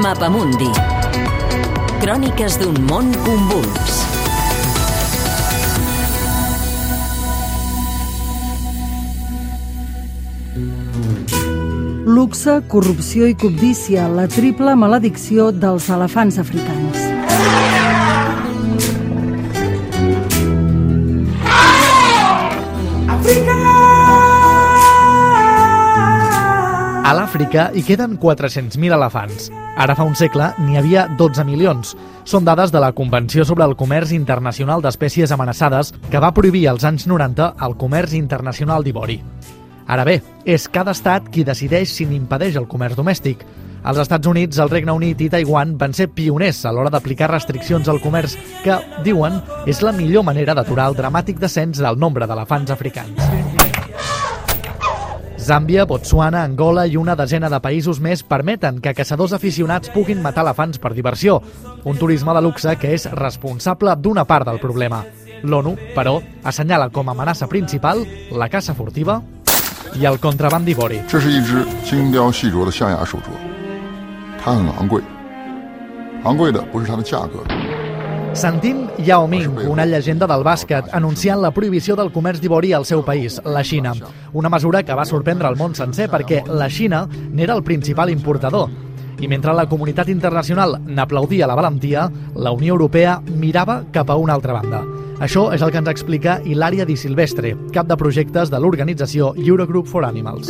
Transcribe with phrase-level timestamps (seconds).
[0.00, 0.70] Mapamundi.
[2.00, 3.98] Cròniques d'un món convuls.
[12.08, 17.12] Luxe, corrupció i cobdícia, la triple maledicció dels elefants africans.
[27.02, 29.48] A l'Àfrica hi queden 400.000 elefants.
[29.82, 31.96] Ara fa un segle n'hi havia 12 milions.
[32.22, 36.86] Són dades de la Convenció sobre el Comerç Internacional d'Espècies Amenaçades que va prohibir als
[36.86, 39.18] anys 90 el comerç internacional d'ivori.
[39.90, 43.42] Ara bé, és cada estat qui decideix si n'impedeix el comerç domèstic.
[43.82, 47.90] Els Estats Units, el Regne Unit i Taiwan van ser pioners a l'hora d'aplicar restriccions
[47.90, 52.70] al comerç que, diuen, és la millor manera d'aturar el dramàtic descens del nombre d'elefants
[52.70, 53.41] africans.
[55.41, 60.43] Zàmbia, Botswana, Angola i una desena de països més permeten que caçadors aficionats puguin matar
[60.45, 61.41] elefants per diversió,
[61.85, 65.03] un turisme de luxe que és responsable d'una part del problema.
[65.43, 69.21] L'ONU, però, assenyala com a amenaça principal la caça furtiva
[69.95, 71.01] i el contraban d'ivori.
[71.07, 73.29] 这是一只精雕细琢的象牙手镯，
[74.43, 75.01] 它很昂贵，
[76.23, 77.43] 昂贵的不是它的价格，
[78.34, 83.02] Sentim Yao Ming, una llegenda del bàsquet, anunciant la prohibició del comerç d'ivori al seu
[83.04, 83.92] país, la Xina.
[84.32, 88.72] Una mesura que va sorprendre el món sencer perquè la Xina n'era el principal importador.
[89.20, 94.34] I mentre la comunitat internacional n'aplaudia la valentia, la Unió Europea mirava cap a una
[94.34, 94.82] altra banda.
[95.22, 99.86] Això és el que ens explica Hilària Di Silvestre, cap de projectes de l'organització Eurogroup
[99.86, 100.48] for Animals.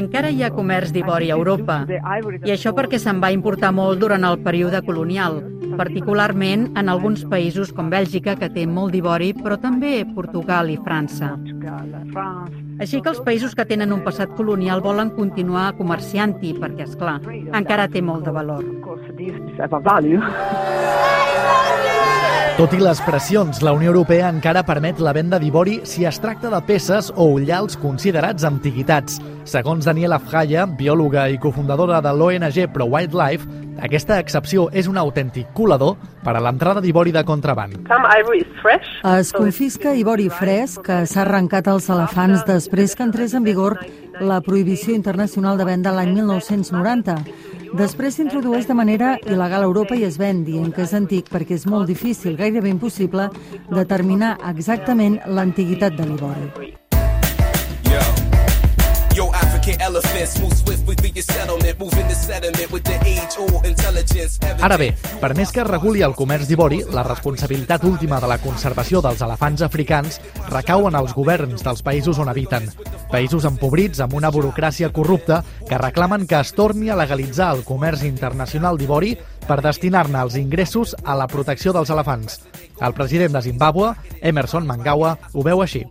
[0.00, 4.26] Encara hi ha comerç d'ivori a Europa, i això perquè se'n va importar molt durant
[4.26, 5.38] el període colonial,
[5.78, 11.36] particularment en alguns països com Bèlgica, que té molt d'ivori, però també Portugal i França.
[12.82, 17.20] Així que els països que tenen un passat colonial volen continuar comerciant-hi, perquè, és clar,
[17.54, 18.66] encara té molt de valor.
[22.58, 26.50] Tot i les pressions, la Unió Europea encara permet la venda d'ivori si es tracta
[26.50, 29.20] de peces o ullals considerats antiguitats.
[29.46, 33.46] Segons Daniela Fraya, biòloga i cofundadora de l'ONG Pro Wildlife,
[33.78, 37.78] aquesta excepció és un autèntic colador per a l'entrada d'ivori de contraband.
[39.14, 43.78] Es confisca ivori fresc que s'ha arrencat als elefants després que entrés en vigor
[44.18, 47.20] la prohibició internacional de venda l'any 1990.
[47.76, 51.58] Després s'introdueix de manera il·legal a Europa i es ven, dient que és antic perquè
[51.58, 53.28] és molt difícil, gairebé impossible,
[53.68, 56.78] determinar exactament l'antiguitat de l'ivori.
[59.88, 64.38] Elephants move swiftly through your settlement, moving the sediment with the age old intelligence.
[64.60, 64.90] Ara bé,
[65.20, 69.64] per més que reguli el comerç d'ivori, la responsabilitat última de la conservació dels elefants
[69.64, 72.68] africans recau en els governs dels països on habiten.
[73.08, 78.04] Països empobrits amb una burocràcia corrupta que reclamen que es torni a legalitzar el comerç
[78.04, 79.16] internacional d'ivori
[79.48, 82.42] per destinar-ne els ingressos a la protecció dels elefants.
[82.80, 85.82] El president de Zimbàbue, Emerson Mangawa, ho veu així.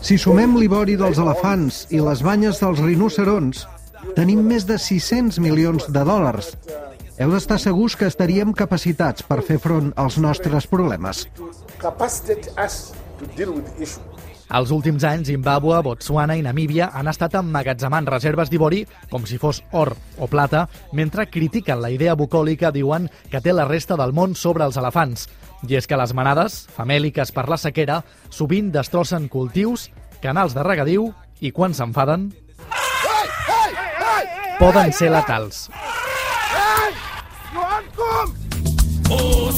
[0.00, 3.64] Si sumem l'ivori dels elefants i les banyes dels rinocerons,
[4.16, 6.52] tenim més de 600 milions de dòlars.
[7.18, 11.26] Heu d'estar segurs que estaríem capacitats per fer front als nostres problemes.
[14.48, 19.60] Els últims anys, Zimbàbue, Botswana i Namíbia han estat emmagatzemant reserves d'ivori com si fos
[19.76, 20.64] or o plata,
[20.96, 25.28] mentre critiquen la idea bucòlica, diuen, que té la resta del món sobre els elefants.
[25.68, 29.90] I és que les manades, famèliques per la sequera, sovint destrossen cultius,
[30.22, 32.30] canals de regadiu i, quan s'enfaden,
[34.58, 35.68] poden ser letals.
[39.10, 39.57] Oh,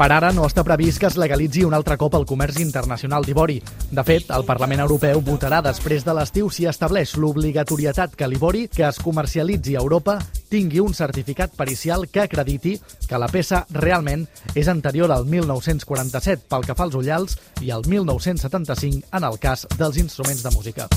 [0.00, 3.58] Per ara no està previst que es legalitzi un altre cop el comerç internacional d'ivori.
[3.92, 8.86] De fet, el Parlament Europeu votarà després de l'estiu si estableix l'obligatorietat que l'ivori que
[8.88, 10.16] es comercialitzi a Europa
[10.48, 14.24] tingui un certificat pericial que acrediti que la peça realment
[14.54, 19.68] és anterior al 1947 pel que fa als ullals i al 1975 en el cas
[19.76, 20.88] dels instruments de música.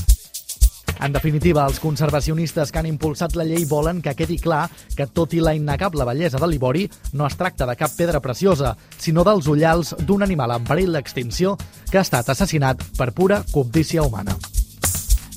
[1.01, 5.33] En definitiva, els conservacionistes que han impulsat la llei volen que quedi clar que, tot
[5.33, 9.47] i la innegable bellesa de l'ivori, no es tracta de cap pedra preciosa, sinó dels
[9.47, 11.57] ullals d'un animal en perill d'extinció
[11.89, 14.37] que ha estat assassinat per pura cobdícia humana.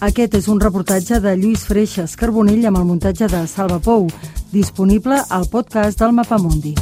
[0.04, 4.10] Aquest és un reportatge de Lluís Freixas Carbonell amb el muntatge de Salva Pou,
[4.52, 6.76] disponible al podcast del Mapamundi.